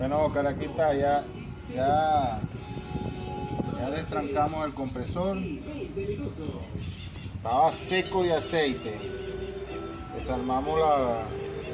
Bueno, 0.00 0.32
está, 0.34 0.94
ya, 0.94 1.22
ya, 1.76 2.40
ya 3.78 3.90
destrancamos 3.90 4.64
el 4.64 4.72
compresor. 4.72 5.36
Estaba 7.36 7.70
seco 7.70 8.22
de 8.22 8.34
aceite. 8.34 8.98
Desarmamos 10.14 10.80
la, 10.80 11.18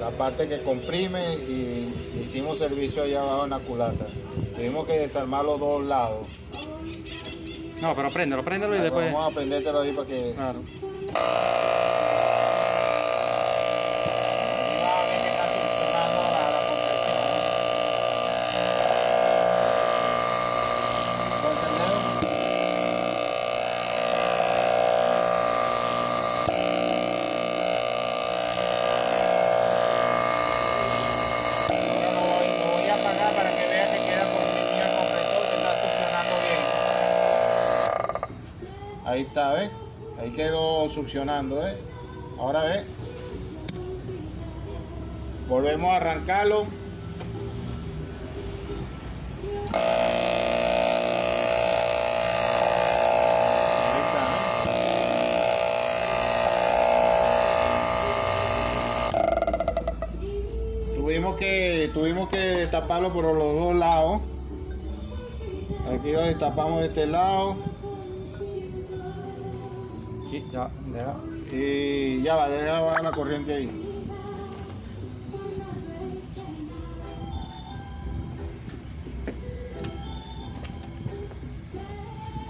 la 0.00 0.10
parte 0.10 0.48
que 0.48 0.60
comprime 0.62 1.22
y 1.34 1.94
hicimos 2.20 2.58
servicio 2.58 3.04
allá 3.04 3.22
abajo 3.22 3.44
en 3.44 3.50
la 3.50 3.60
culata. 3.60 4.06
Tuvimos 4.56 4.86
que 4.86 4.98
desarmar 4.98 5.44
los 5.44 5.60
dos 5.60 5.84
lados. 5.84 6.26
No, 7.80 7.94
pero 7.94 8.10
préndelo, 8.10 8.44
préndelo 8.44 8.74
y 8.74 8.80
después. 8.80 9.06
Vamos 9.12 9.32
a 9.32 9.36
prendértelo 9.36 9.80
ahí 9.82 9.92
para 9.92 10.08
que. 10.08 10.32
Claro. 10.34 10.58
Ahora 31.68 32.10
lo 32.12 32.20
voy, 32.20 32.48
lo 32.58 32.66
voy 32.72 32.88
a 32.88 32.94
apagar 32.94 33.32
para 33.34 33.50
que 33.50 33.66
vea 33.68 33.86
que 33.92 33.98
queda 33.98 34.24
comprimido 34.32 34.84
el 34.84 34.92
compresor 34.96 35.42
que 35.48 35.56
está 35.56 35.72
succionando 35.80 36.34
bien. 36.42 36.64
Ahí 39.16 39.22
está, 39.22 39.54
¿ves? 39.54 39.70
Ahí 40.20 40.30
quedó 40.32 40.86
succionando, 40.90 41.56
¿ves? 41.56 41.74
Ahora 42.38 42.64
ve. 42.64 42.84
Volvemos 45.48 45.90
a 45.90 45.96
arrancarlo. 45.96 46.66
Tuvimos 60.94 61.36
que, 61.36 61.90
tuvimos 61.94 62.28
que 62.28 62.68
taparlo 62.70 63.14
por 63.14 63.24
los 63.24 63.54
dos 63.54 63.76
lados. 63.76 64.20
Aquí 65.90 66.12
lo 66.12 66.20
destapamos 66.20 66.80
de 66.80 66.86
este 66.88 67.06
lado. 67.06 67.56
Y 71.52 72.22
ya 72.22 72.34
va, 72.34 72.48
deja 72.48 72.80
bajar 72.80 73.04
la 73.04 73.10
corriente 73.10 73.54
ahí. 73.54 73.82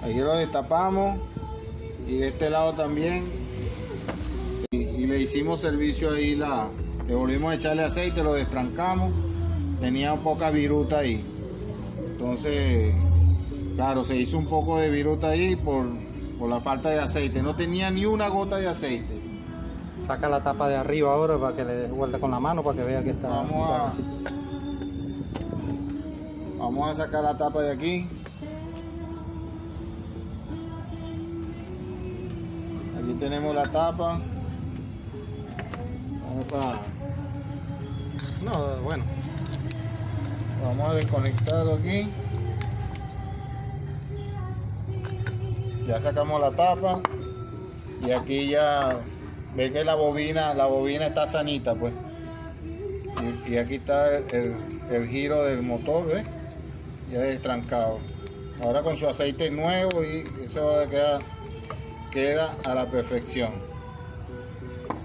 Aquí 0.03 0.19
lo 0.19 0.37
destapamos 0.37 1.19
y 2.07 2.19
de 2.19 2.29
este 2.29 2.51
lado 2.51 2.75
también. 2.75 3.25
Y, 4.71 4.77
y 4.77 5.07
le 5.07 5.21
hicimos 5.21 5.61
servicio 5.61 6.13
ahí, 6.13 6.37
la, 6.37 6.69
le 7.07 7.15
volvimos 7.15 7.53
a 7.53 7.55
echarle 7.55 7.83
aceite, 7.83 8.23
lo 8.23 8.35
destrancamos. 8.35 9.13
Tenía 9.81 10.15
poca 10.17 10.51
viruta 10.51 11.01
ahí. 11.01 11.23
Entonces, 12.13 12.95
claro, 13.75 14.05
se 14.05 14.17
hizo 14.17 14.39
un 14.39 14.47
poco 14.47 14.79
de 14.79 14.91
viruta 14.91 15.29
ahí 15.29 15.55
por, 15.55 15.87
por 16.39 16.49
la 16.51 16.61
falta 16.61 16.91
de 16.91 17.01
aceite. 17.01 17.43
No 17.43 17.55
tenía 17.57 17.91
ni 17.91 18.05
una 18.07 18.29
gota 18.29 18.57
de 18.57 18.69
aceite. 18.69 19.23
Saca 19.97 20.29
la 20.29 20.43
tapa 20.43 20.69
de 20.69 20.77
arriba 20.77 21.13
ahora 21.13 21.39
para 21.39 21.57
que 21.57 21.65
le 21.65 21.73
dé 21.75 21.89
vuelta 21.89 22.19
con 22.19 22.31
la 22.31 22.39
mano 22.39 22.63
para 22.63 22.77
que 22.77 22.85
vea 22.85 23.03
que 23.03 23.11
está 23.11 23.29
Vamos 23.29 23.69
a-. 23.69 23.93
Vamos 26.59 26.91
a 26.91 26.95
sacar 26.95 27.23
la 27.23 27.37
tapa 27.37 27.63
de 27.63 27.73
aquí. 27.73 28.09
Aquí 33.03 33.15
tenemos 33.19 33.55
la 33.55 33.63
tapa. 33.65 34.21
Vamos, 36.23 36.81
No, 38.45 38.83
bueno. 38.83 39.05
vamos 40.63 40.91
a 40.91 40.95
desconectarlo 40.95 41.75
aquí. 41.75 42.11
Ya 45.87 46.01
sacamos 46.01 46.41
la 46.41 46.51
tapa. 46.51 47.01
Y 48.07 48.11
aquí 48.11 48.49
ya 48.49 48.99
ve 49.55 49.71
que 49.73 49.85
la 49.85 49.95
bobina, 49.95 50.55
la 50.55 50.67
bobina 50.67 51.07
está 51.07 51.27
sanita, 51.27 51.75
pues. 51.75 51.93
Y, 53.47 53.53
y 53.53 53.57
aquí 53.57 53.77
está 53.77 54.17
el, 54.19 54.25
el- 54.35 54.57
el 54.91 55.07
giro 55.09 55.43
del 55.45 55.63
motor, 55.63 56.07
¿ves? 56.07 56.27
Ya 57.11 57.21
destrancado. 57.21 57.99
Ahora 58.63 58.83
con 58.83 58.97
su 58.97 59.07
aceite 59.09 59.51
nuevo 59.51 60.03
y 60.03 60.25
eso 60.45 60.65
va 60.67 60.83
a 60.83 60.87
quedar, 60.89 61.21
queda 62.11 62.55
a 62.65 62.75
la 62.75 62.87
perfección 62.87 63.51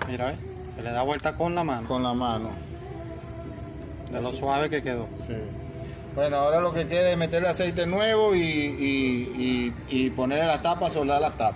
Mira, 0.08 0.32
¿eh? 0.32 0.38
Se 0.76 0.82
le 0.82 0.92
da 0.92 1.02
vuelta 1.04 1.36
con 1.36 1.54
la 1.56 1.64
mano. 1.64 1.88
con 1.88 2.02
la 2.04 2.14
mano. 2.14 2.50
De 4.12 4.22
lo 4.22 4.28
Así. 4.30 4.38
suave 4.38 4.70
que 4.70 4.82
quedó. 4.82 5.08
Sí. 5.18 5.34
Bueno, 6.14 6.38
ahora 6.38 6.60
lo 6.60 6.74
que 6.74 6.88
queda 6.88 7.10
es 7.12 7.18
meterle 7.18 7.48
aceite 7.50 7.86
nuevo 7.88 8.36
y, 8.36 8.40
y, 8.42 9.74
y, 9.88 10.06
y 10.06 10.10
ponerle 10.12 10.46
las 10.46 10.62
tapas, 10.62 10.94
soldar 10.94 11.22
las 11.22 11.38
tapas. 11.38 11.50